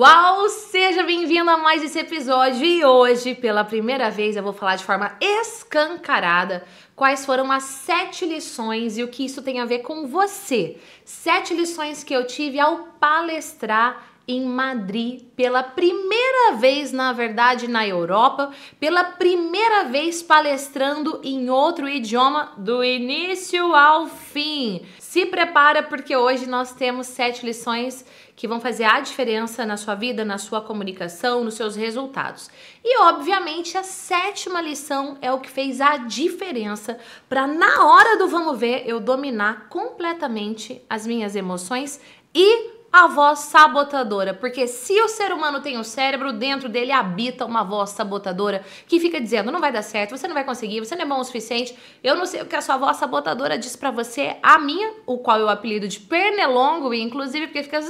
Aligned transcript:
Uau, 0.00 0.48
seja 0.48 1.02
bem-vindo 1.02 1.50
a 1.50 1.58
mais 1.58 1.82
esse 1.82 1.98
episódio 1.98 2.64
e 2.64 2.82
hoje, 2.82 3.34
pela 3.34 3.62
primeira 3.62 4.10
vez, 4.10 4.34
eu 4.34 4.42
vou 4.42 4.54
falar 4.54 4.76
de 4.76 4.82
forma 4.82 5.14
escancarada 5.20 6.64
quais 6.96 7.26
foram 7.26 7.52
as 7.52 7.64
sete 7.64 8.24
lições 8.24 8.96
e 8.96 9.02
o 9.02 9.08
que 9.08 9.26
isso 9.26 9.42
tem 9.42 9.60
a 9.60 9.66
ver 9.66 9.80
com 9.80 10.06
você. 10.06 10.78
Sete 11.04 11.52
lições 11.52 12.02
que 12.02 12.14
eu 12.14 12.26
tive 12.26 12.58
ao 12.58 12.78
palestrar 12.98 14.02
em 14.26 14.42
Madrid 14.46 15.24
pela 15.36 15.62
primeira 15.62 16.52
vez, 16.56 16.92
na 16.92 17.12
verdade, 17.12 17.68
na 17.68 17.86
Europa, 17.86 18.52
pela 18.78 19.04
primeira 19.04 19.84
vez 19.84 20.22
palestrando 20.22 21.20
em 21.22 21.50
outro 21.50 21.86
idioma 21.86 22.52
do 22.56 22.82
início 22.82 23.74
ao 23.74 24.06
fim. 24.06 24.80
Se 25.10 25.26
prepara 25.26 25.82
porque 25.82 26.14
hoje 26.14 26.46
nós 26.46 26.72
temos 26.72 27.08
sete 27.08 27.44
lições 27.44 28.04
que 28.36 28.46
vão 28.46 28.60
fazer 28.60 28.84
a 28.84 29.00
diferença 29.00 29.66
na 29.66 29.76
sua 29.76 29.96
vida, 29.96 30.24
na 30.24 30.38
sua 30.38 30.60
comunicação, 30.60 31.42
nos 31.42 31.54
seus 31.54 31.74
resultados. 31.74 32.48
E 32.84 32.96
obviamente 33.00 33.76
a 33.76 33.82
sétima 33.82 34.60
lição 34.60 35.18
é 35.20 35.32
o 35.32 35.40
que 35.40 35.50
fez 35.50 35.80
a 35.80 35.96
diferença 35.96 36.96
para 37.28 37.44
na 37.44 37.86
hora 37.86 38.18
do 38.18 38.28
vamos 38.28 38.56
ver 38.56 38.84
eu 38.86 39.00
dominar 39.00 39.66
completamente 39.68 40.80
as 40.88 41.04
minhas 41.04 41.34
emoções 41.34 42.00
e 42.32 42.69
a 42.92 43.06
voz 43.06 43.40
sabotadora, 43.40 44.34
porque 44.34 44.66
se 44.66 45.00
o 45.00 45.08
ser 45.08 45.32
humano 45.32 45.60
tem 45.60 45.78
um 45.78 45.84
cérebro, 45.84 46.32
dentro 46.32 46.68
dele 46.68 46.90
habita 46.90 47.46
uma 47.46 47.62
voz 47.62 47.90
sabotadora 47.90 48.64
que 48.88 48.98
fica 48.98 49.20
dizendo: 49.20 49.52
não 49.52 49.60
vai 49.60 49.72
dar 49.72 49.82
certo, 49.82 50.16
você 50.16 50.26
não 50.26 50.34
vai 50.34 50.44
conseguir, 50.44 50.80
você 50.80 50.96
não 50.96 51.02
é 51.02 51.06
bom 51.06 51.20
o 51.20 51.24
suficiente. 51.24 51.76
Eu 52.02 52.16
não 52.16 52.26
sei 52.26 52.42
o 52.42 52.46
que 52.46 52.56
a 52.56 52.62
sua 52.62 52.76
voz 52.76 52.96
sabotadora 52.96 53.56
diz 53.56 53.76
para 53.76 53.90
você, 53.90 54.36
a 54.42 54.58
minha, 54.58 54.94
o 55.06 55.18
qual 55.18 55.38
eu 55.38 55.48
apelido 55.48 55.86
de 55.86 56.00
pernilongo, 56.00 56.92
inclusive 56.92 57.46
porque 57.46 57.62
fica 57.62 57.80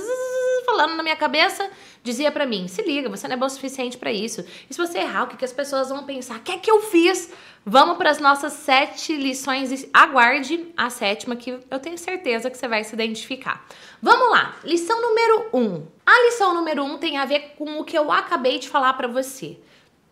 falando 0.70 0.94
na 0.96 1.02
minha 1.02 1.16
cabeça, 1.16 1.68
dizia 2.02 2.30
para 2.30 2.46
mim: 2.46 2.68
se 2.68 2.82
liga, 2.82 3.08
você 3.08 3.26
não 3.26 3.34
é 3.34 3.36
bom 3.36 3.46
o 3.46 3.50
suficiente 3.50 3.98
para 3.98 4.12
isso. 4.12 4.44
E 4.68 4.74
se 4.74 4.78
você 4.78 4.98
errar, 4.98 5.24
o 5.24 5.26
que, 5.26 5.36
que 5.36 5.44
as 5.44 5.52
pessoas 5.52 5.88
vão 5.88 6.04
pensar? 6.04 6.36
O 6.38 6.40
que 6.40 6.52
é 6.52 6.58
que 6.58 6.70
eu 6.70 6.80
fiz? 6.82 7.32
Vamos 7.66 7.98
para 7.98 8.10
as 8.10 8.18
nossas 8.18 8.52
sete 8.54 9.14
lições 9.16 9.70
e 9.70 9.90
aguarde 9.92 10.72
a 10.76 10.88
sétima, 10.88 11.36
que 11.36 11.58
eu 11.70 11.78
tenho 11.78 11.98
certeza 11.98 12.48
que 12.50 12.56
você 12.56 12.68
vai 12.68 12.84
se 12.84 12.94
identificar. 12.94 13.66
Vamos 14.00 14.30
lá, 14.30 14.56
lição 14.64 15.00
número 15.00 15.50
um. 15.52 15.86
A 16.06 16.22
lição 16.24 16.54
número 16.54 16.82
um 16.82 16.96
tem 16.96 17.18
a 17.18 17.24
ver 17.24 17.54
com 17.58 17.78
o 17.78 17.84
que 17.84 17.98
eu 17.98 18.10
acabei 18.10 18.58
de 18.58 18.68
falar 18.68 18.94
para 18.94 19.08
você. 19.08 19.58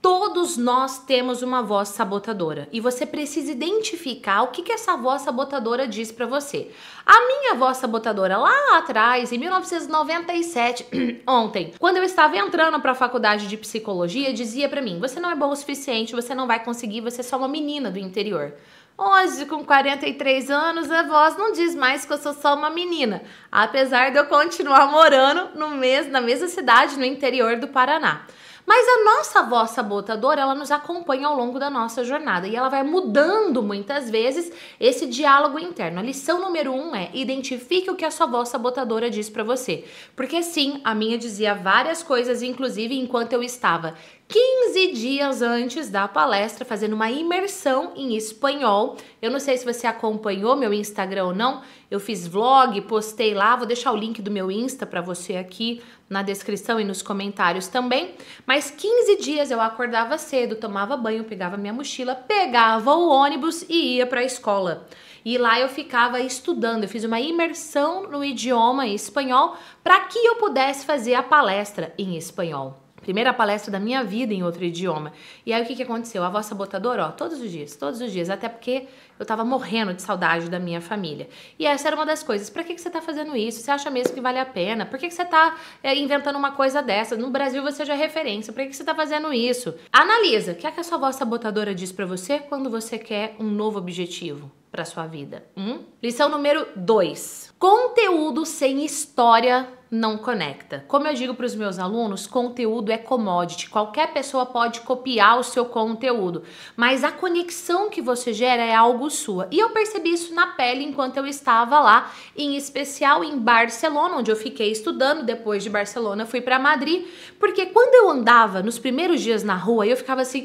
Todos 0.00 0.56
nós 0.56 1.00
temos 1.00 1.42
uma 1.42 1.60
voz 1.60 1.88
sabotadora 1.88 2.68
e 2.70 2.80
você 2.80 3.04
precisa 3.04 3.50
identificar 3.50 4.42
o 4.42 4.48
que, 4.48 4.62
que 4.62 4.70
essa 4.70 4.96
voz 4.96 5.22
sabotadora 5.22 5.88
diz 5.88 6.12
para 6.12 6.24
você. 6.24 6.70
A 7.04 7.26
minha 7.26 7.54
voz 7.56 7.78
sabotadora 7.78 8.38
lá 8.38 8.78
atrás, 8.78 9.32
em 9.32 9.38
1997, 9.38 10.86
ontem, 11.26 11.74
quando 11.80 11.96
eu 11.96 12.04
estava 12.04 12.36
entrando 12.36 12.80
para 12.80 12.92
a 12.92 12.94
faculdade 12.94 13.48
de 13.48 13.56
psicologia, 13.56 14.32
dizia 14.32 14.68
para 14.68 14.80
mim: 14.80 15.00
"Você 15.00 15.18
não 15.18 15.32
é 15.32 15.34
bom 15.34 15.50
o 15.50 15.56
suficiente, 15.56 16.14
você 16.14 16.32
não 16.32 16.46
vai 16.46 16.62
conseguir, 16.62 17.00
você 17.00 17.20
é 17.20 17.24
só 17.24 17.36
uma 17.36 17.48
menina 17.48 17.90
do 17.90 17.98
interior". 17.98 18.54
Hoje, 18.96 19.46
com 19.46 19.64
43 19.64 20.50
anos, 20.50 20.90
a 20.90 21.02
voz 21.02 21.36
não 21.36 21.52
diz 21.52 21.74
mais 21.74 22.04
que 22.04 22.12
eu 22.12 22.18
sou 22.18 22.34
só 22.34 22.54
uma 22.54 22.70
menina, 22.70 23.22
apesar 23.50 24.10
de 24.10 24.18
eu 24.18 24.26
continuar 24.26 24.90
morando 24.90 25.58
no 25.58 25.70
mes 25.70 26.08
na 26.08 26.20
mesma 26.20 26.46
cidade 26.46 26.96
no 26.96 27.04
interior 27.04 27.56
do 27.56 27.68
Paraná. 27.68 28.26
Mas 28.68 28.86
a 28.86 29.02
nossa 29.02 29.42
voz 29.44 29.70
sabotadora, 29.70 30.42
ela 30.42 30.54
nos 30.54 30.70
acompanha 30.70 31.26
ao 31.26 31.34
longo 31.34 31.58
da 31.58 31.70
nossa 31.70 32.04
jornada 32.04 32.46
e 32.46 32.54
ela 32.54 32.68
vai 32.68 32.82
mudando 32.82 33.62
muitas 33.62 34.10
vezes 34.10 34.52
esse 34.78 35.06
diálogo 35.06 35.58
interno. 35.58 35.98
A 35.98 36.02
lição 36.02 36.38
número 36.38 36.70
um 36.74 36.94
é 36.94 37.08
identifique 37.14 37.90
o 37.90 37.96
que 37.96 38.04
a 38.04 38.10
sua 38.10 38.26
voz 38.26 38.50
sabotadora 38.50 39.08
diz 39.08 39.30
para 39.30 39.42
você. 39.42 39.86
Porque 40.14 40.42
sim, 40.42 40.82
a 40.84 40.94
minha 40.94 41.16
dizia 41.16 41.54
várias 41.54 42.02
coisas, 42.02 42.42
inclusive 42.42 42.94
enquanto 42.94 43.32
eu 43.32 43.42
estava 43.42 43.94
15 44.28 44.92
dias 44.92 45.40
antes 45.40 45.88
da 45.88 46.06
palestra, 46.06 46.62
fazendo 46.62 46.92
uma 46.92 47.10
imersão 47.10 47.92
em 47.96 48.14
espanhol. 48.14 48.98
Eu 49.22 49.30
não 49.30 49.40
sei 49.40 49.56
se 49.56 49.64
você 49.64 49.86
acompanhou 49.86 50.54
meu 50.54 50.70
Instagram 50.70 51.24
ou 51.24 51.34
não. 51.34 51.62
Eu 51.90 51.98
fiz 51.98 52.26
vlog, 52.26 52.78
postei 52.82 53.32
lá, 53.32 53.56
vou 53.56 53.66
deixar 53.66 53.90
o 53.90 53.96
link 53.96 54.20
do 54.20 54.30
meu 54.30 54.50
Insta 54.50 54.84
para 54.84 55.00
você 55.00 55.36
aqui 55.36 55.82
na 56.10 56.22
descrição 56.22 56.78
e 56.78 56.84
nos 56.84 57.00
comentários 57.00 57.68
também. 57.68 58.16
Mas 58.46 58.70
15 58.70 59.16
dias 59.16 59.50
eu 59.50 59.62
acordava 59.62 60.18
cedo, 60.18 60.56
tomava 60.56 60.94
banho, 60.94 61.24
pegava 61.24 61.56
minha 61.56 61.72
mochila, 61.72 62.14
pegava 62.14 62.94
o 62.94 63.08
ônibus 63.08 63.62
e 63.66 63.96
ia 63.96 64.06
para 64.06 64.20
a 64.20 64.24
escola. 64.24 64.86
E 65.24 65.38
lá 65.38 65.58
eu 65.58 65.70
ficava 65.70 66.20
estudando, 66.20 66.82
eu 66.82 66.88
fiz 66.88 67.02
uma 67.02 67.18
imersão 67.18 68.06
no 68.10 68.22
idioma 68.22 68.86
espanhol 68.86 69.56
para 69.82 70.00
que 70.00 70.18
eu 70.18 70.36
pudesse 70.36 70.84
fazer 70.84 71.14
a 71.14 71.22
palestra 71.22 71.94
em 71.96 72.14
espanhol. 72.14 72.87
Primeira 73.08 73.32
palestra 73.32 73.72
da 73.72 73.80
minha 73.80 74.04
vida 74.04 74.34
em 74.34 74.42
outro 74.42 74.62
idioma. 74.62 75.14
E 75.46 75.50
aí 75.50 75.62
o 75.62 75.66
que, 75.66 75.74
que 75.74 75.82
aconteceu? 75.82 76.22
A 76.22 76.28
voz 76.28 76.44
sabotadora, 76.44 77.06
ó, 77.06 77.10
todos 77.10 77.40
os 77.40 77.50
dias, 77.50 77.74
todos 77.74 78.02
os 78.02 78.12
dias. 78.12 78.28
Até 78.28 78.50
porque 78.50 78.86
eu 79.18 79.24
tava 79.24 79.46
morrendo 79.46 79.94
de 79.94 80.02
saudade 80.02 80.50
da 80.50 80.58
minha 80.58 80.78
família. 80.78 81.26
E 81.58 81.64
essa 81.64 81.88
era 81.88 81.96
uma 81.96 82.04
das 82.04 82.22
coisas. 82.22 82.50
Pra 82.50 82.62
que, 82.62 82.74
que 82.74 82.80
você 82.82 82.90
tá 82.90 83.00
fazendo 83.00 83.34
isso? 83.34 83.62
Você 83.62 83.70
acha 83.70 83.88
mesmo 83.88 84.12
que 84.12 84.20
vale 84.20 84.38
a 84.38 84.44
pena? 84.44 84.84
Por 84.84 84.98
que, 84.98 85.08
que 85.08 85.14
você 85.14 85.24
tá 85.24 85.56
é, 85.82 85.96
inventando 85.96 86.36
uma 86.36 86.52
coisa 86.52 86.82
dessa? 86.82 87.16
No 87.16 87.30
Brasil 87.30 87.62
você 87.62 87.82
já 87.82 87.94
é 87.94 87.96
referência. 87.96 88.52
Por 88.52 88.60
que, 88.60 88.68
que 88.68 88.76
você 88.76 88.84
tá 88.84 88.94
fazendo 88.94 89.32
isso? 89.32 89.74
Analisa. 89.90 90.52
O 90.52 90.54
que 90.54 90.66
é 90.66 90.70
que 90.70 90.80
a 90.80 90.84
sua 90.84 90.98
voz 90.98 91.16
sabotadora 91.16 91.74
diz 91.74 91.90
para 91.90 92.04
você 92.04 92.38
quando 92.40 92.68
você 92.68 92.98
quer 92.98 93.36
um 93.40 93.46
novo 93.46 93.78
objetivo? 93.78 94.52
para 94.70 94.84
sua 94.84 95.06
vida. 95.06 95.46
Hum? 95.56 95.80
Lição 96.02 96.28
número 96.28 96.66
2. 96.76 97.54
Conteúdo 97.58 98.44
sem 98.44 98.84
história 98.84 99.66
não 99.90 100.18
conecta. 100.18 100.84
Como 100.86 101.06
eu 101.06 101.14
digo 101.14 101.34
para 101.34 101.46
os 101.46 101.54
meus 101.54 101.78
alunos, 101.78 102.26
conteúdo 102.26 102.92
é 102.92 102.98
commodity. 102.98 103.70
Qualquer 103.70 104.12
pessoa 104.12 104.44
pode 104.44 104.80
copiar 104.80 105.38
o 105.38 105.42
seu 105.42 105.64
conteúdo, 105.64 106.42
mas 106.76 107.04
a 107.04 107.10
conexão 107.10 107.88
que 107.88 108.02
você 108.02 108.32
gera 108.32 108.62
é 108.62 108.74
algo 108.74 109.10
sua. 109.10 109.48
E 109.50 109.58
eu 109.58 109.70
percebi 109.70 110.12
isso 110.12 110.34
na 110.34 110.48
pele 110.48 110.84
enquanto 110.84 111.16
eu 111.16 111.26
estava 111.26 111.80
lá, 111.80 112.12
em 112.36 112.56
especial 112.56 113.24
em 113.24 113.38
Barcelona, 113.38 114.16
onde 114.16 114.30
eu 114.30 114.36
fiquei 114.36 114.70
estudando. 114.70 115.24
Depois 115.24 115.62
de 115.62 115.70
Barcelona, 115.70 116.26
fui 116.26 116.40
para 116.40 116.58
Madrid, 116.58 117.06
porque 117.38 117.66
quando 117.66 117.94
eu 117.94 118.10
andava 118.10 118.62
nos 118.62 118.78
primeiros 118.78 119.20
dias 119.20 119.42
na 119.42 119.54
rua, 119.54 119.86
eu 119.86 119.96
ficava 119.96 120.22
assim: 120.22 120.44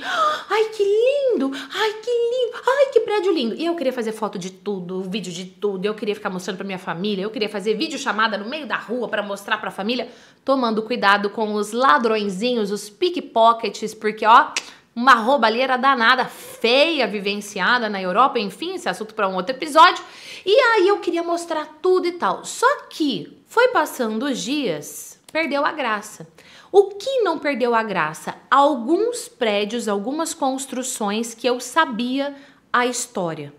"Ai, 0.49 0.65
que 0.69 0.83
lindo! 0.83 1.51
Ai, 1.53 1.93
que 1.93 2.11
lindo! 2.11 2.63
Ai, 2.65 2.85
que 2.91 2.99
prédio 3.01 3.33
lindo!" 3.33 3.55
E 3.55 3.65
eu 3.65 3.75
queria 3.75 3.93
fazer 3.93 4.13
foto 4.13 4.39
de 4.39 4.51
tudo, 4.51 5.01
vídeo 5.03 5.31
de 5.31 5.45
tudo. 5.45 5.85
Eu 5.85 5.93
queria 5.93 6.15
ficar 6.15 6.29
mostrando 6.29 6.57
para 6.57 6.65
minha 6.65 6.79
família, 6.79 7.23
eu 7.23 7.29
queria 7.29 7.49
fazer 7.49 7.73
vídeo 7.75 7.99
chamada 7.99 8.37
no 8.37 8.49
meio 8.49 8.65
da 8.65 8.77
rua 8.77 9.07
para 9.07 9.21
mostrar 9.21 9.32
para 9.41 9.69
a 9.69 9.71
família, 9.71 10.09
tomando 10.45 10.83
cuidado 10.83 11.29
com 11.29 11.53
os 11.53 11.71
ladrõezinhos, 11.71 12.71
os 12.71 12.89
pickpockets, 12.89 13.93
porque 13.93 14.25
ó, 14.25 14.47
uma 14.95 15.15
roubalheira 15.15 15.77
danada, 15.77 16.25
feia, 16.25 17.07
vivenciada 17.07 17.89
na 17.89 18.01
Europa, 18.01 18.39
enfim, 18.39 18.75
esse 18.75 18.87
assunto 18.87 19.15
para 19.15 19.27
um 19.27 19.35
outro 19.35 19.55
episódio. 19.55 20.03
E 20.45 20.55
aí 20.55 20.87
eu 20.87 20.99
queria 20.99 21.23
mostrar 21.23 21.77
tudo 21.81 22.05
e 22.07 22.11
tal. 22.13 22.45
Só 22.45 22.85
que 22.89 23.41
foi 23.47 23.69
passando 23.69 24.23
os 24.23 24.39
dias, 24.39 25.19
perdeu 25.31 25.65
a 25.65 25.71
graça. 25.71 26.27
O 26.71 26.89
que 26.89 27.21
não 27.21 27.39
perdeu 27.39 27.75
a 27.75 27.83
graça? 27.83 28.35
Alguns 28.49 29.27
prédios, 29.27 29.87
algumas 29.87 30.33
construções 30.33 31.33
que 31.33 31.47
eu 31.47 31.59
sabia 31.59 32.35
a 32.71 32.85
história. 32.85 33.53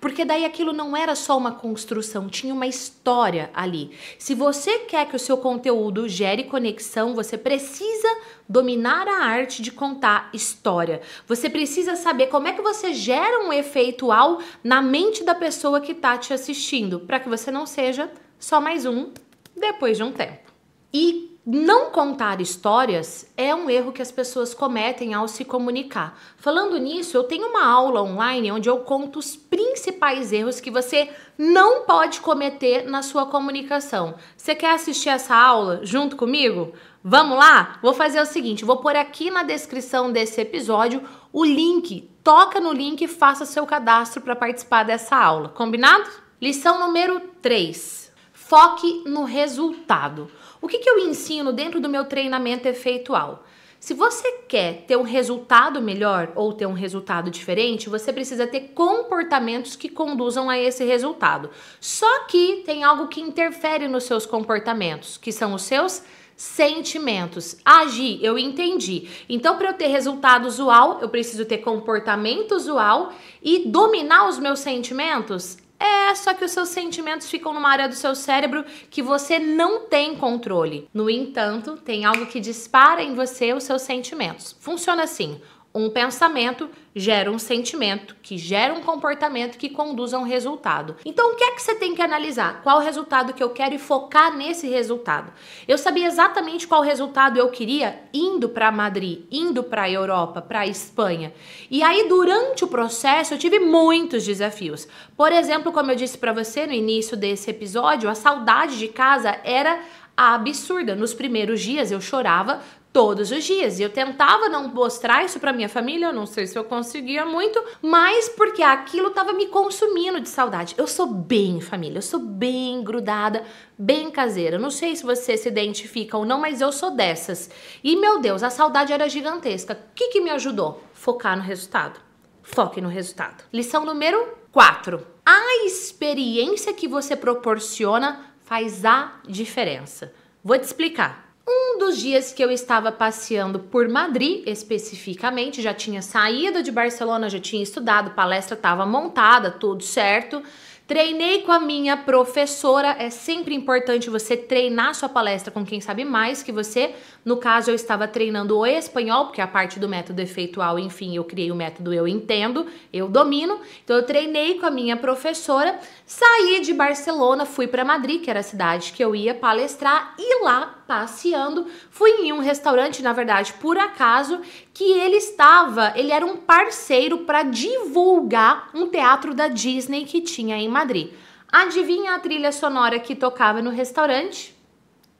Porque 0.00 0.24
daí 0.24 0.44
aquilo 0.44 0.72
não 0.72 0.96
era 0.96 1.14
só 1.14 1.36
uma 1.36 1.52
construção, 1.52 2.28
tinha 2.28 2.54
uma 2.54 2.66
história 2.66 3.50
ali. 3.54 3.90
Se 4.18 4.34
você 4.34 4.80
quer 4.80 5.06
que 5.08 5.16
o 5.16 5.18
seu 5.18 5.36
conteúdo 5.36 6.08
gere 6.08 6.44
conexão, 6.44 7.14
você 7.14 7.36
precisa 7.36 8.08
dominar 8.48 9.08
a 9.08 9.24
arte 9.24 9.62
de 9.62 9.72
contar 9.72 10.30
história. 10.32 11.00
Você 11.26 11.48
precisa 11.48 11.96
saber 11.96 12.26
como 12.26 12.48
é 12.48 12.52
que 12.52 12.62
você 12.62 12.92
gera 12.92 13.44
um 13.44 13.52
efeitual 13.52 14.40
na 14.62 14.82
mente 14.82 15.24
da 15.24 15.34
pessoa 15.34 15.80
que 15.80 15.92
está 15.92 16.16
te 16.18 16.32
assistindo, 16.32 17.00
para 17.00 17.20
que 17.20 17.28
você 17.28 17.50
não 17.50 17.66
seja 17.66 18.10
só 18.38 18.60
mais 18.60 18.84
um 18.86 19.10
depois 19.56 19.96
de 19.96 20.02
um 20.02 20.12
tempo. 20.12 20.52
E 20.92 21.33
não 21.46 21.90
contar 21.90 22.40
histórias 22.40 23.30
é 23.36 23.54
um 23.54 23.68
erro 23.68 23.92
que 23.92 24.00
as 24.00 24.10
pessoas 24.10 24.54
cometem 24.54 25.12
ao 25.12 25.28
se 25.28 25.44
comunicar. 25.44 26.18
Falando 26.38 26.78
nisso, 26.78 27.18
eu 27.18 27.24
tenho 27.24 27.48
uma 27.48 27.66
aula 27.66 28.02
online 28.02 28.50
onde 28.50 28.66
eu 28.68 28.78
conto 28.78 29.18
os 29.18 29.36
principais 29.36 30.32
erros 30.32 30.58
que 30.58 30.70
você 30.70 31.10
não 31.36 31.82
pode 31.82 32.22
cometer 32.22 32.88
na 32.88 33.02
sua 33.02 33.26
comunicação. 33.26 34.14
Você 34.34 34.54
quer 34.54 34.70
assistir 34.70 35.10
essa 35.10 35.36
aula 35.36 35.80
junto 35.82 36.16
comigo? 36.16 36.72
Vamos 37.02 37.36
lá? 37.36 37.78
Vou 37.82 37.92
fazer 37.92 38.22
o 38.22 38.26
seguinte, 38.26 38.64
vou 38.64 38.78
pôr 38.78 38.96
aqui 38.96 39.30
na 39.30 39.42
descrição 39.42 40.10
desse 40.10 40.40
episódio 40.40 41.02
o 41.30 41.44
link. 41.44 42.08
Toca 42.24 42.58
no 42.58 42.72
link 42.72 43.02
e 43.02 43.08
faça 43.08 43.44
seu 43.44 43.66
cadastro 43.66 44.22
para 44.22 44.34
participar 44.34 44.82
dessa 44.84 45.14
aula. 45.14 45.50
Combinado? 45.50 46.08
Lição 46.40 46.80
número 46.80 47.20
3. 47.42 48.03
Foque 48.46 49.02
no 49.06 49.24
resultado. 49.24 50.30
O 50.60 50.68
que, 50.68 50.78
que 50.78 50.88
eu 50.88 50.98
ensino 50.98 51.52
dentro 51.52 51.80
do 51.80 51.88
meu 51.88 52.04
treinamento 52.04 52.68
efeitual? 52.68 53.42
Se 53.80 53.94
você 53.94 54.30
quer 54.48 54.84
ter 54.86 54.96
um 54.96 55.02
resultado 55.02 55.80
melhor 55.80 56.32
ou 56.34 56.52
ter 56.52 56.66
um 56.66 56.74
resultado 56.74 57.30
diferente, 57.30 57.88
você 57.88 58.12
precisa 58.12 58.46
ter 58.46 58.72
comportamentos 58.74 59.76
que 59.76 59.88
conduzam 59.88 60.50
a 60.50 60.58
esse 60.58 60.84
resultado. 60.84 61.50
Só 61.80 62.24
que 62.26 62.62
tem 62.66 62.84
algo 62.84 63.08
que 63.08 63.20
interfere 63.20 63.88
nos 63.88 64.04
seus 64.04 64.26
comportamentos, 64.26 65.16
que 65.16 65.32
são 65.32 65.54
os 65.54 65.62
seus 65.62 66.02
Sentimentos. 66.36 67.56
Agir, 67.64 68.18
eu 68.20 68.36
entendi. 68.36 69.08
Então, 69.28 69.56
para 69.56 69.68
eu 69.68 69.74
ter 69.74 69.86
resultado 69.86 70.46
usual, 70.46 70.98
eu 71.00 71.08
preciso 71.08 71.44
ter 71.44 71.58
comportamento 71.58 72.56
usual 72.56 73.12
e 73.40 73.68
dominar 73.68 74.28
os 74.28 74.40
meus 74.40 74.58
sentimentos. 74.58 75.56
É, 75.78 76.14
só 76.14 76.32
que 76.32 76.44
os 76.44 76.52
seus 76.52 76.68
sentimentos 76.68 77.28
ficam 77.28 77.52
numa 77.52 77.68
área 77.68 77.88
do 77.88 77.94
seu 77.94 78.14
cérebro 78.14 78.64
que 78.90 79.02
você 79.02 79.38
não 79.38 79.86
tem 79.86 80.14
controle. 80.16 80.88
No 80.94 81.10
entanto, 81.10 81.76
tem 81.76 82.04
algo 82.04 82.26
que 82.26 82.40
dispara 82.40 83.02
em 83.02 83.14
você 83.14 83.52
os 83.52 83.64
seus 83.64 83.82
sentimentos. 83.82 84.56
Funciona 84.60 85.02
assim: 85.02 85.40
um 85.74 85.90
pensamento 85.90 86.70
gera 86.94 87.28
um 87.28 87.38
sentimento, 87.38 88.14
que 88.22 88.38
gera 88.38 88.72
um 88.72 88.80
comportamento 88.80 89.58
que 89.58 89.68
conduz 89.68 90.14
a 90.14 90.18
um 90.20 90.22
resultado. 90.22 90.94
Então, 91.04 91.32
o 91.32 91.34
que 91.34 91.42
é 91.42 91.50
que 91.50 91.60
você 91.60 91.74
tem 91.74 91.96
que 91.96 92.00
analisar? 92.00 92.62
Qual 92.62 92.78
o 92.78 92.80
resultado 92.80 93.32
que 93.32 93.42
eu 93.42 93.50
quero 93.50 93.74
e 93.74 93.78
focar 93.78 94.36
nesse 94.36 94.68
resultado? 94.68 95.32
Eu 95.66 95.76
sabia 95.76 96.06
exatamente 96.06 96.68
qual 96.68 96.80
resultado 96.80 97.36
eu 97.38 97.48
queria 97.48 98.00
indo 98.14 98.48
para 98.48 98.70
Madrid, 98.70 99.24
indo 99.32 99.64
para 99.64 99.82
a 99.82 99.90
Europa, 99.90 100.40
para 100.40 100.60
a 100.60 100.66
Espanha. 100.66 101.34
E 101.68 101.82
aí, 101.82 102.08
durante 102.08 102.62
o 102.62 102.68
processo, 102.68 103.34
eu 103.34 103.38
tive 103.38 103.58
muitos 103.58 104.24
desafios. 104.24 104.86
Por 105.16 105.32
exemplo, 105.32 105.72
como 105.72 105.90
eu 105.90 105.96
disse 105.96 106.16
para 106.16 106.32
você 106.32 106.68
no 106.68 106.72
início 106.72 107.16
desse 107.16 107.50
episódio, 107.50 108.08
a 108.08 108.14
saudade 108.14 108.78
de 108.78 108.86
casa 108.86 109.36
era 109.42 109.80
absurda. 110.16 110.94
Nos 110.94 111.12
primeiros 111.12 111.60
dias 111.60 111.90
eu 111.90 112.00
chorava 112.00 112.60
todos 112.94 113.32
os 113.32 113.42
dias. 113.42 113.80
E 113.80 113.82
eu 113.82 113.90
tentava 113.90 114.48
não 114.48 114.68
mostrar 114.68 115.24
isso 115.24 115.40
para 115.40 115.52
minha 115.52 115.68
família, 115.68 116.06
eu 116.06 116.12
não 116.12 116.26
sei 116.26 116.46
se 116.46 116.56
eu 116.56 116.62
conseguia 116.62 117.26
muito, 117.26 117.62
mas 117.82 118.28
porque 118.28 118.62
aquilo 118.62 119.10
tava 119.10 119.32
me 119.32 119.48
consumindo 119.48 120.20
de 120.20 120.28
saudade. 120.28 120.76
Eu 120.78 120.86
sou 120.86 121.08
bem 121.08 121.60
família, 121.60 121.98
eu 121.98 122.02
sou 122.02 122.20
bem 122.20 122.84
grudada, 122.84 123.42
bem 123.76 124.12
caseira. 124.12 124.58
Não 124.58 124.70
sei 124.70 124.94
se 124.94 125.02
você 125.02 125.36
se 125.36 125.48
identifica 125.48 126.16
ou 126.16 126.24
não, 126.24 126.38
mas 126.38 126.60
eu 126.60 126.70
sou 126.70 126.92
dessas. 126.92 127.50
E 127.82 127.96
meu 127.96 128.20
Deus, 128.20 128.44
a 128.44 128.48
saudade 128.48 128.92
era 128.92 129.08
gigantesca. 129.08 129.74
O 129.74 129.94
que, 129.94 130.10
que 130.10 130.20
me 130.20 130.30
ajudou? 130.30 130.80
Focar 130.92 131.36
no 131.36 131.42
resultado. 131.42 131.98
Foque 132.44 132.80
no 132.80 132.88
resultado. 132.88 133.42
Lição 133.52 133.84
número 133.84 134.38
4. 134.52 135.04
A 135.26 135.66
experiência 135.66 136.72
que 136.72 136.86
você 136.86 137.16
proporciona 137.16 138.24
faz 138.44 138.84
a 138.84 139.14
diferença. 139.26 140.14
Vou 140.44 140.56
te 140.56 140.62
explicar. 140.62 141.23
Um 141.46 141.78
dos 141.78 141.98
dias 141.98 142.32
que 142.32 142.42
eu 142.42 142.50
estava 142.50 142.90
passeando 142.90 143.58
por 143.58 143.86
Madrid, 143.86 144.42
especificamente, 144.46 145.60
já 145.60 145.74
tinha 145.74 146.00
saído 146.00 146.62
de 146.62 146.72
Barcelona, 146.72 147.28
já 147.28 147.38
tinha 147.38 147.62
estudado, 147.62 148.12
palestra 148.12 148.54
estava 148.54 148.86
montada, 148.86 149.50
tudo 149.50 149.82
certo. 149.82 150.42
Treinei 150.86 151.40
com 151.40 151.50
a 151.50 151.58
minha 151.58 151.96
professora. 151.96 152.94
É 152.98 153.08
sempre 153.08 153.54
importante 153.54 154.10
você 154.10 154.36
treinar 154.36 154.94
sua 154.94 155.08
palestra 155.08 155.50
com 155.50 155.64
quem 155.64 155.80
sabe 155.80 156.04
mais 156.04 156.42
que 156.42 156.52
você. 156.52 156.94
No 157.24 157.38
caso, 157.38 157.70
eu 157.70 157.74
estava 157.74 158.06
treinando 158.06 158.58
o 158.58 158.66
espanhol, 158.66 159.26
porque 159.26 159.40
a 159.40 159.46
parte 159.46 159.80
do 159.80 159.88
método 159.88 160.20
efeitual, 160.20 160.78
enfim, 160.78 161.16
eu 161.16 161.24
criei 161.24 161.50
o 161.50 161.54
método 161.54 161.92
Eu 161.92 162.06
Entendo, 162.06 162.66
eu 162.92 163.08
domino. 163.08 163.60
Então, 163.82 163.96
eu 163.96 164.02
treinei 164.02 164.58
com 164.58 164.66
a 164.66 164.70
minha 164.70 164.94
professora, 164.94 165.78
saí 166.04 166.60
de 166.60 166.74
Barcelona, 166.74 167.46
fui 167.46 167.66
para 167.66 167.82
Madrid, 167.82 168.22
que 168.22 168.28
era 168.28 168.40
a 168.40 168.42
cidade 168.42 168.92
que 168.92 169.02
eu 169.02 169.16
ia 169.16 169.34
palestrar, 169.34 170.14
e 170.18 170.44
lá, 170.44 170.83
passeando, 170.86 171.66
fui 171.90 172.10
em 172.10 172.32
um 172.32 172.40
restaurante, 172.40 173.02
na 173.02 173.12
verdade, 173.12 173.54
por 173.54 173.78
acaso, 173.78 174.40
que 174.72 174.84
ele 174.84 175.16
estava, 175.16 175.92
ele 175.96 176.12
era 176.12 176.24
um 176.24 176.36
parceiro 176.36 177.18
para 177.18 177.42
divulgar 177.42 178.70
um 178.74 178.88
teatro 178.88 179.34
da 179.34 179.48
Disney 179.48 180.04
que 180.04 180.20
tinha 180.20 180.56
em 180.56 180.68
Madrid. 180.68 181.12
Adivinha 181.50 182.14
a 182.14 182.18
trilha 182.18 182.52
sonora 182.52 182.98
que 182.98 183.14
tocava 183.14 183.62
no 183.62 183.70
restaurante? 183.70 184.54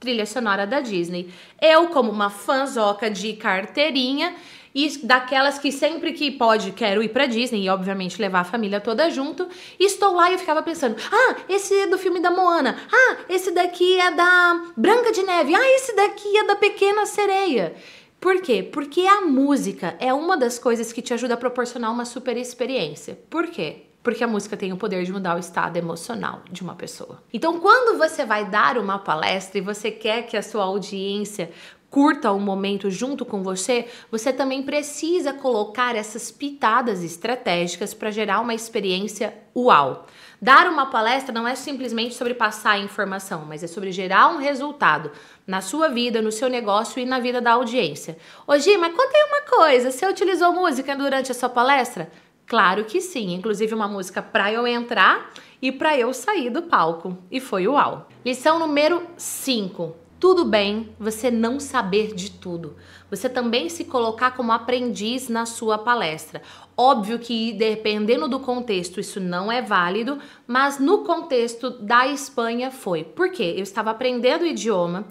trilha 0.04 0.26
sonora 0.26 0.66
da 0.66 0.80
Disney. 0.80 1.32
Eu, 1.60 1.88
como 1.88 2.12
uma 2.12 2.28
fanzoca 2.28 3.10
de 3.10 3.32
carteirinha, 3.32 4.34
e 4.74 4.98
daquelas 5.02 5.58
que 5.58 5.70
sempre 5.70 6.12
que 6.12 6.30
pode 6.32 6.72
quero 6.72 7.02
ir 7.02 7.10
para 7.10 7.26
Disney 7.26 7.64
e 7.64 7.68
obviamente 7.68 8.20
levar 8.20 8.40
a 8.40 8.44
família 8.44 8.80
toda 8.80 9.08
junto. 9.08 9.46
Estou 9.78 10.14
lá 10.14 10.30
e 10.30 10.34
eu 10.34 10.38
ficava 10.38 10.62
pensando: 10.62 10.96
"Ah, 11.12 11.36
esse 11.48 11.72
é 11.74 11.86
do 11.86 11.96
filme 11.96 12.20
da 12.20 12.30
Moana. 12.30 12.76
Ah, 12.92 13.16
esse 13.28 13.52
daqui 13.52 14.00
é 14.00 14.10
da 14.10 14.72
Branca 14.76 15.12
de 15.12 15.22
Neve. 15.22 15.54
Ah, 15.54 15.70
esse 15.76 15.94
daqui 15.94 16.36
é 16.36 16.44
da 16.44 16.56
Pequena 16.56 17.06
Sereia". 17.06 17.74
Por 18.20 18.40
quê? 18.40 18.62
Porque 18.62 19.02
a 19.02 19.20
música 19.20 19.96
é 20.00 20.12
uma 20.12 20.36
das 20.36 20.58
coisas 20.58 20.92
que 20.92 21.02
te 21.02 21.12
ajuda 21.12 21.34
a 21.34 21.36
proporcionar 21.36 21.92
uma 21.92 22.06
super 22.06 22.36
experiência. 22.36 23.18
Por 23.28 23.46
quê? 23.48 23.82
porque 24.04 24.22
a 24.22 24.28
música 24.28 24.54
tem 24.54 24.70
o 24.70 24.76
poder 24.76 25.02
de 25.02 25.10
mudar 25.10 25.34
o 25.34 25.38
estado 25.38 25.78
emocional 25.78 26.42
de 26.50 26.62
uma 26.62 26.74
pessoa. 26.74 27.22
Então, 27.32 27.58
quando 27.58 27.96
você 27.96 28.26
vai 28.26 28.44
dar 28.44 28.76
uma 28.76 28.98
palestra 28.98 29.56
e 29.58 29.62
você 29.62 29.90
quer 29.90 30.26
que 30.26 30.36
a 30.36 30.42
sua 30.42 30.64
audiência 30.64 31.50
curta 31.94 32.32
o 32.32 32.38
um 32.38 32.40
momento 32.40 32.90
junto 32.90 33.24
com 33.24 33.40
você, 33.40 33.86
você 34.10 34.32
também 34.32 34.64
precisa 34.64 35.32
colocar 35.32 35.94
essas 35.94 36.28
pitadas 36.28 37.04
estratégicas 37.04 37.94
para 37.94 38.10
gerar 38.10 38.40
uma 38.40 38.52
experiência 38.52 39.32
uau. 39.56 40.04
Dar 40.42 40.66
uma 40.66 40.86
palestra 40.86 41.32
não 41.32 41.46
é 41.46 41.54
simplesmente 41.54 42.16
sobre 42.16 42.34
passar 42.34 42.72
a 42.72 42.78
informação, 42.80 43.44
mas 43.46 43.62
é 43.62 43.68
sobre 43.68 43.92
gerar 43.92 44.30
um 44.30 44.38
resultado 44.38 45.12
na 45.46 45.60
sua 45.60 45.88
vida, 45.88 46.20
no 46.20 46.32
seu 46.32 46.48
negócio 46.48 47.00
e 47.00 47.06
na 47.06 47.20
vida 47.20 47.40
da 47.40 47.52
audiência. 47.52 48.18
Ô 48.44 48.58
Gi, 48.58 48.76
mas 48.76 48.92
conta 48.92 49.16
aí 49.16 49.28
uma 49.28 49.56
coisa, 49.56 49.92
você 49.92 50.04
utilizou 50.04 50.52
música 50.52 50.96
durante 50.96 51.30
a 51.30 51.34
sua 51.34 51.48
palestra? 51.48 52.10
Claro 52.44 52.86
que 52.86 53.00
sim, 53.00 53.34
inclusive 53.34 53.72
uma 53.72 53.86
música 53.86 54.20
para 54.20 54.52
eu 54.52 54.66
entrar 54.66 55.30
e 55.62 55.70
para 55.70 55.96
eu 55.96 56.12
sair 56.12 56.50
do 56.50 56.62
palco. 56.62 57.16
E 57.30 57.38
foi 57.38 57.68
uau. 57.68 58.08
Lição 58.24 58.58
número 58.58 59.00
5. 59.16 60.03
Tudo 60.24 60.42
bem 60.42 60.88
você 60.98 61.30
não 61.30 61.60
saber 61.60 62.14
de 62.14 62.30
tudo. 62.30 62.76
Você 63.10 63.28
também 63.28 63.68
se 63.68 63.84
colocar 63.84 64.30
como 64.30 64.52
aprendiz 64.52 65.28
na 65.28 65.44
sua 65.44 65.76
palestra. 65.76 66.40
Óbvio 66.74 67.18
que 67.18 67.52
dependendo 67.52 68.26
do 68.26 68.40
contexto 68.40 68.98
isso 68.98 69.20
não 69.20 69.52
é 69.52 69.60
válido, 69.60 70.18
mas 70.46 70.78
no 70.78 71.04
contexto 71.04 71.68
da 71.68 72.06
Espanha 72.06 72.70
foi. 72.70 73.04
Por 73.04 73.30
quê? 73.32 73.52
Eu 73.54 73.62
estava 73.64 73.90
aprendendo 73.90 74.44
o 74.44 74.46
idioma 74.46 75.04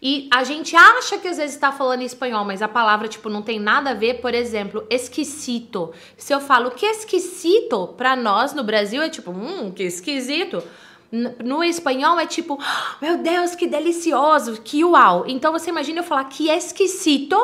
e 0.00 0.28
a 0.32 0.44
gente 0.44 0.76
acha 0.76 1.18
que 1.18 1.26
às 1.26 1.38
vezes 1.38 1.56
está 1.56 1.72
falando 1.72 2.02
espanhol, 2.02 2.44
mas 2.44 2.62
a 2.62 2.68
palavra 2.68 3.08
tipo 3.08 3.28
não 3.28 3.42
tem 3.42 3.58
nada 3.58 3.90
a 3.90 3.94
ver. 3.94 4.20
Por 4.20 4.34
exemplo, 4.36 4.86
esquisito. 4.88 5.92
Se 6.16 6.32
eu 6.32 6.40
falo 6.40 6.70
que 6.70 6.86
esquisito 6.86 7.88
para 7.96 8.14
nós 8.14 8.54
no 8.54 8.62
Brasil 8.62 9.02
é 9.02 9.08
tipo, 9.08 9.32
hum, 9.32 9.72
que 9.72 9.82
esquisito. 9.82 10.62
No 11.12 11.64
espanhol 11.64 12.20
é 12.20 12.26
tipo, 12.26 12.58
ah, 12.60 12.96
meu 13.02 13.18
Deus, 13.18 13.54
que 13.54 13.66
delicioso, 13.66 14.60
que 14.62 14.84
uau. 14.84 15.24
Então 15.26 15.52
você 15.52 15.70
imagina 15.70 16.00
eu 16.00 16.04
falar 16.04 16.24
que 16.24 16.48
esquisito, 16.48 17.36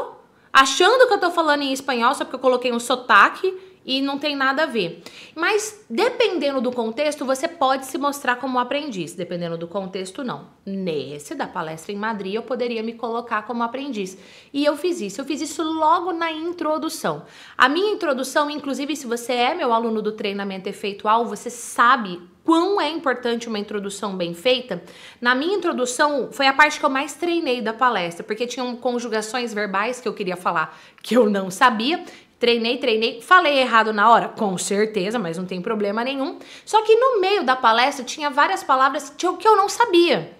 achando 0.52 1.08
que 1.08 1.14
eu 1.14 1.20
tô 1.20 1.30
falando 1.30 1.62
em 1.62 1.72
espanhol 1.72 2.14
só 2.14 2.24
porque 2.24 2.36
eu 2.36 2.40
coloquei 2.40 2.72
um 2.72 2.78
sotaque 2.78 3.52
e 3.86 4.02
não 4.02 4.18
tem 4.18 4.34
nada 4.34 4.64
a 4.64 4.66
ver. 4.66 5.02
Mas 5.34 5.84
dependendo 5.88 6.60
do 6.60 6.72
contexto, 6.72 7.24
você 7.24 7.46
pode 7.46 7.86
se 7.86 7.96
mostrar 7.96 8.36
como 8.36 8.58
aprendiz, 8.58 9.14
dependendo 9.14 9.56
do 9.56 9.68
contexto, 9.68 10.24
não. 10.24 10.48
Nesse 10.66 11.34
da 11.36 11.46
palestra 11.46 11.92
em 11.92 11.96
Madrid, 11.96 12.34
eu 12.34 12.42
poderia 12.42 12.82
me 12.82 12.94
colocar 12.94 13.42
como 13.42 13.62
aprendiz. 13.62 14.18
E 14.52 14.64
eu 14.64 14.76
fiz 14.76 15.00
isso, 15.00 15.20
eu 15.20 15.24
fiz 15.24 15.40
isso 15.40 15.62
logo 15.62 16.12
na 16.12 16.32
introdução. 16.32 17.24
A 17.56 17.68
minha 17.68 17.92
introdução, 17.92 18.50
inclusive, 18.50 18.96
se 18.96 19.06
você 19.06 19.32
é 19.32 19.54
meu 19.54 19.72
aluno 19.72 20.02
do 20.02 20.12
treinamento 20.12 20.68
efeitual, 20.68 21.24
você 21.24 21.48
sabe 21.48 22.20
quão 22.46 22.80
é 22.80 22.88
importante 22.88 23.48
uma 23.48 23.58
introdução 23.58 24.16
bem 24.16 24.32
feita. 24.32 24.80
Na 25.20 25.34
minha 25.34 25.56
introdução, 25.56 26.28
foi 26.30 26.46
a 26.46 26.52
parte 26.52 26.78
que 26.78 26.86
eu 26.86 26.88
mais 26.88 27.12
treinei 27.12 27.60
da 27.60 27.74
palestra, 27.74 28.22
porque 28.22 28.46
tinham 28.46 28.76
conjugações 28.76 29.52
verbais 29.52 30.00
que 30.00 30.06
eu 30.06 30.14
queria 30.14 30.36
falar 30.36 30.78
que 31.02 31.16
eu 31.16 31.28
não 31.28 31.50
sabia, 31.50 32.02
Treinei, 32.38 32.76
treinei, 32.76 33.22
falei 33.22 33.60
errado 33.60 33.94
na 33.94 34.10
hora, 34.10 34.28
com 34.28 34.58
certeza, 34.58 35.18
mas 35.18 35.38
não 35.38 35.46
tem 35.46 35.62
problema 35.62 36.04
nenhum. 36.04 36.38
Só 36.66 36.82
que 36.82 36.94
no 36.94 37.18
meio 37.18 37.42
da 37.42 37.56
palestra 37.56 38.04
tinha 38.04 38.28
várias 38.28 38.62
palavras 38.62 39.08
que 39.08 39.26
eu 39.26 39.56
não 39.56 39.70
sabia. 39.70 40.36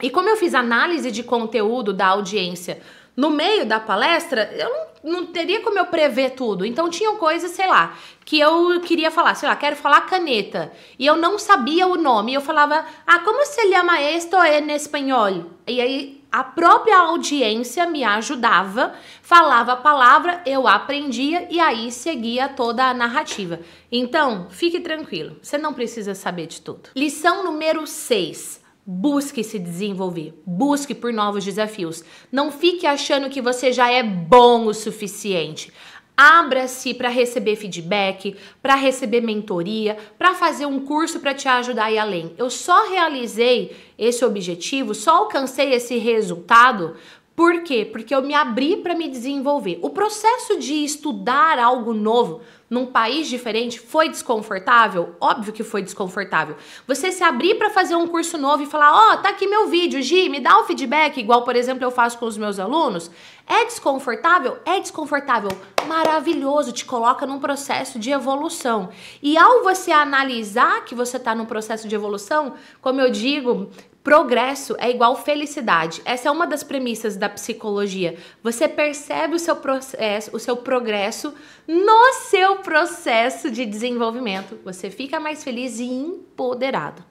E 0.00 0.10
como 0.10 0.28
eu 0.28 0.36
fiz 0.36 0.54
análise 0.54 1.10
de 1.10 1.24
conteúdo 1.24 1.92
da 1.92 2.06
audiência 2.06 2.80
no 3.16 3.30
meio 3.30 3.66
da 3.66 3.80
palestra, 3.80 4.48
eu 4.56 4.70
não, 4.70 4.86
não 5.04 5.26
teria 5.26 5.60
como 5.60 5.78
eu 5.78 5.86
prever 5.86 6.30
tudo. 6.30 6.64
Então 6.64 6.88
tinham 6.88 7.16
coisas, 7.16 7.50
sei 7.50 7.66
lá, 7.66 7.96
que 8.24 8.40
eu 8.40 8.80
queria 8.80 9.10
falar, 9.10 9.34
sei 9.34 9.48
lá, 9.48 9.54
quero 9.54 9.76
falar 9.76 10.00
caneta. 10.02 10.72
E 10.98 11.04
eu 11.04 11.14
não 11.16 11.38
sabia 11.38 11.86
o 11.86 11.96
nome. 11.96 12.32
Eu 12.32 12.40
falava, 12.40 12.84
ah, 13.06 13.18
como 13.20 13.44
se 13.44 13.70
chama 13.70 14.00
esto 14.00 14.36
em 14.36 14.72
espanhol? 14.72 15.50
E 15.66 15.80
aí 15.80 16.24
a 16.32 16.42
própria 16.42 16.98
audiência 16.98 17.86
me 17.86 18.02
ajudava, 18.02 18.94
falava 19.22 19.74
a 19.74 19.76
palavra, 19.76 20.42
eu 20.44 20.66
aprendia 20.66 21.46
e 21.48 21.60
aí 21.60 21.92
seguia 21.92 22.48
toda 22.48 22.86
a 22.86 22.92
narrativa. 22.92 23.60
Então, 23.92 24.48
fique 24.50 24.80
tranquilo, 24.80 25.36
você 25.40 25.56
não 25.56 25.72
precisa 25.72 26.12
saber 26.12 26.48
de 26.48 26.60
tudo. 26.60 26.90
Lição 26.96 27.44
número 27.44 27.86
6. 27.86 28.63
Busque 28.86 29.42
se 29.42 29.58
desenvolver, 29.58 30.34
busque 30.44 30.94
por 30.94 31.10
novos 31.10 31.42
desafios. 31.42 32.04
Não 32.30 32.52
fique 32.52 32.86
achando 32.86 33.30
que 33.30 33.40
você 33.40 33.72
já 33.72 33.90
é 33.90 34.02
bom 34.02 34.66
o 34.66 34.74
suficiente. 34.74 35.72
Abra-se 36.16 36.92
para 36.92 37.08
receber 37.08 37.56
feedback, 37.56 38.36
para 38.62 38.74
receber 38.74 39.20
mentoria, 39.20 39.96
para 40.18 40.34
fazer 40.34 40.66
um 40.66 40.80
curso 40.80 41.18
para 41.18 41.34
te 41.34 41.48
ajudar 41.48 41.86
a 41.86 41.92
ir 41.92 41.98
além. 41.98 42.34
Eu 42.36 42.50
só 42.50 42.88
realizei 42.88 43.74
esse 43.98 44.24
objetivo, 44.24 44.94
só 44.94 45.16
alcancei 45.16 45.72
esse 45.72 45.96
resultado 45.96 46.94
por 47.36 47.62
quê? 47.62 47.84
Porque 47.84 48.14
eu 48.14 48.22
me 48.22 48.32
abri 48.32 48.76
para 48.76 48.94
me 48.94 49.08
desenvolver. 49.08 49.78
O 49.82 49.90
processo 49.90 50.56
de 50.58 50.84
estudar 50.84 51.58
algo 51.58 51.92
novo 51.92 52.42
num 52.70 52.86
país 52.86 53.26
diferente 53.26 53.80
foi 53.80 54.08
desconfortável? 54.08 55.16
Óbvio 55.20 55.52
que 55.52 55.64
foi 55.64 55.82
desconfortável. 55.82 56.56
Você 56.86 57.10
se 57.10 57.24
abrir 57.24 57.56
para 57.56 57.70
fazer 57.70 57.96
um 57.96 58.06
curso 58.06 58.38
novo 58.38 58.62
e 58.62 58.66
falar: 58.66 58.92
"Ó, 58.92 59.14
oh, 59.14 59.16
tá 59.16 59.30
aqui 59.30 59.48
meu 59.48 59.66
vídeo, 59.66 60.00
Gi, 60.00 60.28
me 60.28 60.38
dá 60.38 60.58
o 60.58 60.62
um 60.62 60.64
feedback", 60.64 61.18
igual, 61.18 61.42
por 61.42 61.56
exemplo, 61.56 61.82
eu 61.82 61.90
faço 61.90 62.18
com 62.18 62.26
os 62.26 62.38
meus 62.38 62.60
alunos. 62.60 63.10
É 63.46 63.64
desconfortável? 63.64 64.58
É 64.64 64.80
desconfortável. 64.80 65.50
Maravilhoso, 65.86 66.72
te 66.72 66.84
coloca 66.84 67.26
num 67.26 67.38
processo 67.38 67.98
de 67.98 68.10
evolução. 68.10 68.88
E 69.22 69.36
ao 69.36 69.62
você 69.62 69.92
analisar 69.92 70.84
que 70.84 70.94
você 70.94 71.18
está 71.18 71.34
num 71.34 71.46
processo 71.46 71.86
de 71.86 71.94
evolução, 71.94 72.54
como 72.80 73.00
eu 73.00 73.10
digo, 73.10 73.70
Progresso 74.04 74.76
é 74.78 74.90
igual 74.90 75.16
felicidade. 75.16 76.02
Essa 76.04 76.28
é 76.28 76.30
uma 76.30 76.46
das 76.46 76.62
premissas 76.62 77.16
da 77.16 77.26
psicologia. 77.26 78.18
Você 78.42 78.68
percebe 78.68 79.34
o 79.34 79.38
seu 79.38 79.56
processo, 79.56 80.36
o 80.36 80.38
seu 80.38 80.58
progresso 80.58 81.32
no 81.66 82.12
seu 82.28 82.56
processo 82.56 83.50
de 83.50 83.64
desenvolvimento. 83.64 84.60
Você 84.62 84.90
fica 84.90 85.18
mais 85.18 85.42
feliz 85.42 85.78
e 85.78 85.84
empoderado. 85.84 87.02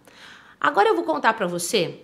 Agora 0.62 0.88
eu 0.88 0.96
vou 0.96 1.04
contar 1.04 1.34
para 1.34 1.48
você 1.48 2.00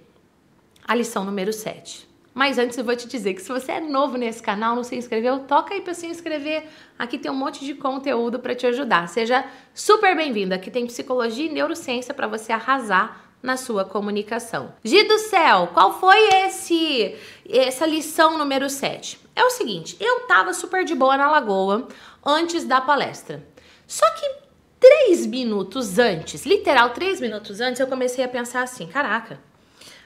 a 0.88 0.95
lição 0.95 1.24
número 1.24 1.53
7. 1.53 2.08
Mas 2.39 2.58
antes 2.58 2.77
eu 2.77 2.86
vou 2.86 2.96
te 2.96 3.05
dizer 3.05 3.34
que 3.34 3.41
se 3.41 3.50
você 3.50 3.74
é 3.74 3.79
novo 3.81 4.17
nesse 4.17 4.41
canal, 4.41 4.74
não 4.74 4.81
se 4.81 4.96
inscreveu, 4.96 5.39
toca 5.39 5.74
aí 5.74 5.81
para 5.81 5.93
se 5.93 6.08
inscrever. 6.08 6.69
Aqui 6.98 7.17
tem 7.17 7.29
um 7.29 7.36
monte 7.36 7.65
de 7.65 7.74
conteúdo 7.74 8.39
para 8.39 8.55
te 8.55 8.65
ajudar. 8.65 9.10
Seja 9.10 9.46
super 9.74 10.15
bem-vindo. 10.15 10.55
Aqui 10.55 10.72
tem 10.72 10.88
psicologia 10.88 11.48
e 11.48 11.53
neurociência 11.53 12.13
para 12.13 12.27
você 12.27 12.53
arrasar 12.53 13.25
na 13.43 13.58
sua 13.58 13.84
comunicação. 13.84 14.74
Gi 14.86 15.03
do 15.03 15.19
céu, 15.19 15.72
qual 15.74 16.00
foi 16.00 16.17
esse 16.46 17.13
essa 17.50 17.86
lição 17.86 18.38
número 18.38 18.69
7? 18.69 19.19
É 19.36 19.43
o 19.43 19.50
seguinte, 19.50 19.98
eu 20.00 20.22
tava 20.22 20.53
super 20.53 20.86
de 20.86 20.96
boa 20.96 21.17
na 21.17 21.29
lagoa 21.29 21.89
antes 22.25 22.63
da 22.63 22.79
palestra. 22.79 23.46
Só 23.86 24.10
que 24.12 24.25
três 24.79 25.25
minutos 25.25 26.00
antes, 26.00 26.46
literal 26.46 26.91
três 26.91 27.19
minutos 27.19 27.60
antes, 27.60 27.81
eu 27.81 27.88
comecei 27.88 28.24
a 28.24 28.29
pensar 28.29 28.63
assim, 28.63 28.88
caraca, 28.88 29.41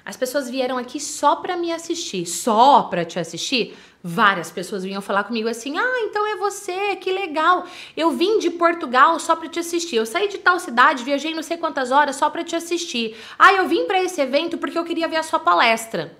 as 0.06 0.18
pessoas 0.18 0.50
vieram 0.50 0.78
aqui 0.78 1.00
só 1.00 1.38
para 1.38 1.56
me 1.56 1.72
assistir, 1.72 2.26
só 2.26 2.84
para 2.84 3.06
te 3.06 3.20
assistir. 3.20 3.76
Várias 4.04 4.52
pessoas 4.52 4.84
vinham 4.84 5.02
falar 5.02 5.24
comigo 5.24 5.48
assim: 5.48 5.78
"Ah, 5.78 6.00
então 6.02 6.28
é 6.28 6.36
você, 6.36 6.96
que 6.98 7.12
legal. 7.12 7.66
Eu 7.96 8.12
vim 8.12 8.38
de 8.38 8.50
Portugal 8.50 9.18
só 9.20 9.36
para 9.36 9.48
te 9.48 9.60
assistir. 9.60 9.96
Eu 9.96 10.06
saí 10.06 10.28
de 10.28 10.40
tal 10.40 10.60
cidade, 10.60 11.06
viajei 11.06 11.34
não 11.34 11.42
sei 11.42 11.56
quantas 11.56 11.90
horas 11.90 12.18
só 12.18 12.30
para 12.30 12.44
te 12.44 12.56
assistir. 12.56 13.16
Ah, 13.40 13.54
eu 13.54 13.68
vim 13.68 13.86
para 13.86 14.04
esse 14.04 14.20
evento 14.20 14.58
porque 14.58 14.78
eu 14.78 14.84
queria 14.84 15.08
ver 15.08 15.18
a 15.18 15.24
sua 15.24 15.40
palestra." 15.40 16.18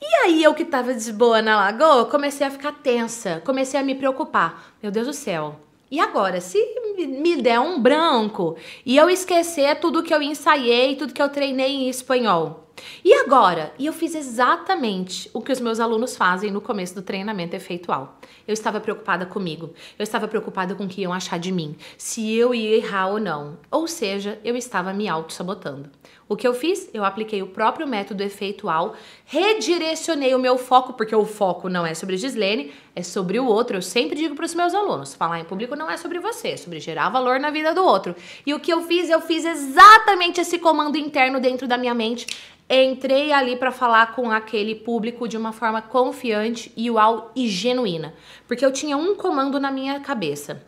E 0.00 0.14
aí 0.24 0.44
eu 0.44 0.54
que 0.54 0.64
tava 0.64 0.94
de 0.94 1.12
boa 1.12 1.40
na 1.40 1.56
lagoa, 1.56 2.04
comecei 2.04 2.46
a 2.46 2.50
ficar 2.50 2.72
tensa, 2.72 3.42
comecei 3.44 3.80
a 3.80 3.82
me 3.82 3.94
preocupar. 3.94 4.74
Meu 4.82 4.92
Deus 4.92 5.06
do 5.06 5.12
céu. 5.12 5.58
E 5.90 5.98
agora, 5.98 6.40
se 6.40 6.58
me 6.96 7.36
der 7.36 7.60
um 7.60 7.80
branco 7.80 8.56
e 8.84 8.96
eu 8.96 9.08
esquecer 9.08 9.76
tudo 9.80 10.02
que 10.02 10.12
eu 10.12 10.20
ensaiei, 10.20 10.96
tudo 10.96 11.14
que 11.14 11.22
eu 11.22 11.28
treinei 11.28 11.74
em 11.74 11.88
espanhol, 11.88 12.65
e 13.04 13.12
agora? 13.14 13.72
E 13.78 13.86
eu 13.86 13.92
fiz 13.92 14.14
exatamente 14.14 15.30
o 15.32 15.40
que 15.40 15.52
os 15.52 15.60
meus 15.60 15.80
alunos 15.80 16.16
fazem 16.16 16.50
no 16.50 16.60
começo 16.60 16.94
do 16.94 17.02
treinamento 17.02 17.56
efeitual. 17.56 18.18
Eu 18.46 18.52
estava 18.52 18.80
preocupada 18.80 19.26
comigo, 19.26 19.72
eu 19.98 20.02
estava 20.02 20.28
preocupada 20.28 20.74
com 20.74 20.84
o 20.84 20.88
que 20.88 21.02
iam 21.02 21.12
achar 21.12 21.38
de 21.38 21.52
mim, 21.52 21.76
se 21.96 22.34
eu 22.34 22.54
ia 22.54 22.76
errar 22.76 23.08
ou 23.08 23.20
não. 23.20 23.58
Ou 23.70 23.86
seja, 23.86 24.38
eu 24.44 24.56
estava 24.56 24.92
me 24.92 25.08
auto-sabotando. 25.08 25.90
O 26.28 26.36
que 26.36 26.46
eu 26.46 26.54
fiz? 26.54 26.90
Eu 26.92 27.04
apliquei 27.04 27.40
o 27.40 27.46
próprio 27.46 27.86
método 27.86 28.22
efeitual, 28.22 28.96
redirecionei 29.24 30.34
o 30.34 30.38
meu 30.38 30.58
foco, 30.58 30.94
porque 30.94 31.14
o 31.14 31.24
foco 31.24 31.68
não 31.68 31.86
é 31.86 31.94
sobre 31.94 32.16
Gislene, 32.16 32.72
é 32.96 33.02
sobre 33.02 33.38
o 33.38 33.46
outro. 33.46 33.76
Eu 33.76 33.82
sempre 33.82 34.16
digo 34.16 34.34
para 34.34 34.46
os 34.46 34.54
meus 34.54 34.74
alunos: 34.74 35.14
falar 35.14 35.38
em 35.38 35.44
público 35.44 35.76
não 35.76 35.90
é 35.90 35.98
sobre 35.98 36.18
você, 36.18 36.48
é 36.48 36.56
sobre 36.56 36.80
gerar 36.80 37.10
valor 37.10 37.38
na 37.38 37.50
vida 37.50 37.74
do 37.74 37.84
outro. 37.84 38.16
E 38.44 38.54
o 38.54 38.58
que 38.58 38.72
eu 38.72 38.82
fiz? 38.82 39.10
Eu 39.10 39.20
fiz 39.20 39.44
exatamente 39.44 40.40
esse 40.40 40.58
comando 40.58 40.96
interno 40.96 41.38
dentro 41.38 41.68
da 41.68 41.76
minha 41.76 41.94
mente 41.94 42.26
entrei 42.68 43.32
ali 43.32 43.54
para 43.54 43.70
falar 43.70 44.12
com 44.14 44.30
aquele 44.30 44.74
público 44.74 45.28
de 45.28 45.36
uma 45.36 45.52
forma 45.52 45.80
confiante 45.80 46.72
e 46.76 46.90
uau 46.90 47.30
e 47.36 47.46
genuína, 47.46 48.12
porque 48.48 48.64
eu 48.64 48.72
tinha 48.72 48.96
um 48.96 49.14
comando 49.14 49.60
na 49.60 49.70
minha 49.70 50.00
cabeça. 50.00 50.60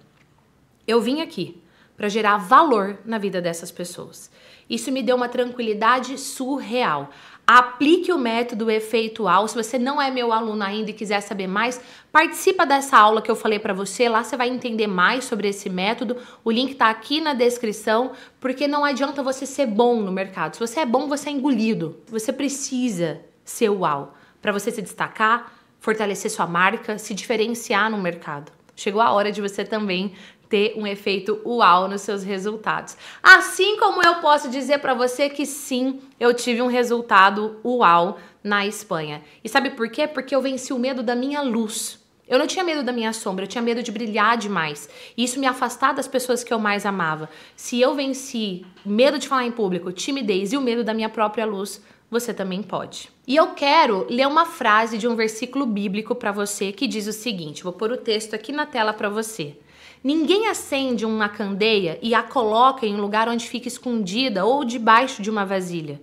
Eu 0.86 1.00
vim 1.00 1.20
aqui 1.20 1.60
para 1.96 2.08
gerar 2.08 2.36
valor 2.36 2.98
na 3.04 3.18
vida 3.18 3.40
dessas 3.40 3.72
pessoas. 3.72 4.30
Isso 4.70 4.92
me 4.92 5.02
deu 5.02 5.16
uma 5.16 5.28
tranquilidade 5.28 6.16
surreal. 6.18 7.10
Aplique 7.50 8.12
o 8.12 8.18
método 8.18 8.70
efeitual. 8.70 9.48
Se 9.48 9.54
você 9.54 9.78
não 9.78 10.02
é 10.02 10.10
meu 10.10 10.34
aluno 10.34 10.62
ainda 10.62 10.90
e 10.90 10.92
quiser 10.92 11.22
saber 11.22 11.46
mais, 11.46 11.80
participa 12.12 12.66
dessa 12.66 12.98
aula 12.98 13.22
que 13.22 13.30
eu 13.30 13.34
falei 13.34 13.58
para 13.58 13.72
você. 13.72 14.06
Lá 14.06 14.22
você 14.22 14.36
vai 14.36 14.50
entender 14.50 14.86
mais 14.86 15.24
sobre 15.24 15.48
esse 15.48 15.70
método. 15.70 16.18
O 16.44 16.50
link 16.50 16.72
está 16.72 16.90
aqui 16.90 17.22
na 17.22 17.32
descrição, 17.32 18.12
porque 18.38 18.68
não 18.68 18.84
adianta 18.84 19.22
você 19.22 19.46
ser 19.46 19.64
bom 19.64 20.02
no 20.02 20.12
mercado. 20.12 20.56
Se 20.56 20.60
você 20.60 20.80
é 20.80 20.84
bom, 20.84 21.08
você 21.08 21.30
é 21.30 21.32
engolido. 21.32 21.98
Você 22.08 22.34
precisa 22.34 23.22
ser 23.42 23.70
uau 23.70 24.14
para 24.42 24.52
você 24.52 24.70
se 24.70 24.82
destacar, 24.82 25.50
fortalecer 25.80 26.30
sua 26.30 26.46
marca, 26.46 26.98
se 26.98 27.14
diferenciar 27.14 27.90
no 27.90 27.96
mercado. 27.96 28.52
Chegou 28.76 29.00
a 29.00 29.10
hora 29.10 29.32
de 29.32 29.40
você 29.40 29.64
também 29.64 30.12
ter 30.48 30.74
um 30.76 30.86
efeito 30.86 31.40
uau 31.44 31.88
nos 31.88 32.02
seus 32.02 32.22
resultados. 32.22 32.96
Assim 33.22 33.76
como 33.78 34.02
eu 34.02 34.16
posso 34.16 34.48
dizer 34.48 34.78
para 34.78 34.94
você 34.94 35.28
que 35.28 35.44
sim, 35.44 36.00
eu 36.18 36.32
tive 36.32 36.62
um 36.62 36.66
resultado 36.66 37.60
uau 37.64 38.18
na 38.42 38.66
Espanha. 38.66 39.22
E 39.44 39.48
sabe 39.48 39.70
por 39.70 39.90
quê? 39.90 40.06
Porque 40.06 40.34
eu 40.34 40.42
venci 40.42 40.72
o 40.72 40.78
medo 40.78 41.02
da 41.02 41.14
minha 41.14 41.42
luz. 41.42 41.98
Eu 42.26 42.38
não 42.38 42.46
tinha 42.46 42.62
medo 42.62 42.82
da 42.82 42.92
minha 42.92 43.12
sombra, 43.14 43.44
eu 43.44 43.48
tinha 43.48 43.62
medo 43.62 43.82
de 43.82 43.90
brilhar 43.90 44.36
demais. 44.36 44.88
E 45.16 45.24
isso 45.24 45.40
me 45.40 45.46
afastar 45.46 45.94
das 45.94 46.06
pessoas 46.06 46.44
que 46.44 46.52
eu 46.52 46.58
mais 46.58 46.84
amava. 46.84 47.28
Se 47.56 47.80
eu 47.80 47.94
venci 47.94 48.66
medo 48.84 49.18
de 49.18 49.26
falar 49.26 49.46
em 49.46 49.50
público, 49.50 49.90
timidez 49.92 50.52
e 50.52 50.56
o 50.56 50.60
medo 50.60 50.84
da 50.84 50.92
minha 50.92 51.08
própria 51.08 51.46
luz, 51.46 51.82
você 52.10 52.34
também 52.34 52.62
pode. 52.62 53.10
E 53.26 53.36
eu 53.36 53.48
quero 53.48 54.06
ler 54.10 54.26
uma 54.26 54.44
frase 54.44 54.98
de 54.98 55.08
um 55.08 55.16
versículo 55.16 55.64
bíblico 55.64 56.14
para 56.14 56.32
você 56.32 56.70
que 56.70 56.86
diz 56.86 57.06
o 57.06 57.12
seguinte: 57.12 57.64
vou 57.64 57.72
pôr 57.72 57.92
o 57.92 57.96
texto 57.96 58.34
aqui 58.34 58.52
na 58.52 58.66
tela 58.66 58.92
para 58.92 59.08
você. 59.08 59.56
Ninguém 60.02 60.48
acende 60.48 61.04
uma 61.04 61.28
candeia 61.28 61.98
e 62.00 62.14
a 62.14 62.22
coloca 62.22 62.86
em 62.86 62.94
um 62.94 63.00
lugar 63.00 63.28
onde 63.28 63.48
fica 63.48 63.68
escondida 63.68 64.44
ou 64.44 64.64
debaixo 64.64 65.22
de 65.22 65.30
uma 65.30 65.44
vasilha. 65.44 66.00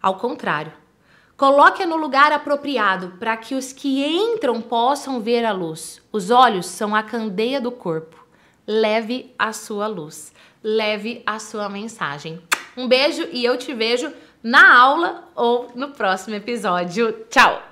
Ao 0.00 0.14
contrário, 0.14 0.72
coloque-a 1.36 1.86
no 1.86 1.96
lugar 1.96 2.32
apropriado 2.32 3.14
para 3.18 3.36
que 3.36 3.54
os 3.54 3.72
que 3.72 4.04
entram 4.04 4.60
possam 4.60 5.20
ver 5.20 5.44
a 5.44 5.52
luz. 5.52 6.00
Os 6.10 6.30
olhos 6.30 6.66
são 6.66 6.94
a 6.94 7.02
candeia 7.02 7.60
do 7.60 7.70
corpo. 7.70 8.16
Leve 8.66 9.34
a 9.38 9.52
sua 9.52 9.86
luz, 9.86 10.32
leve 10.62 11.22
a 11.26 11.38
sua 11.38 11.68
mensagem. 11.68 12.40
Um 12.76 12.86
beijo 12.86 13.26
e 13.32 13.44
eu 13.44 13.56
te 13.56 13.74
vejo 13.74 14.12
na 14.42 14.76
aula 14.78 15.28
ou 15.34 15.68
no 15.74 15.88
próximo 15.88 16.36
episódio. 16.36 17.12
Tchau! 17.30 17.67